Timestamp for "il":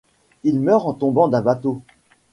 0.43-0.59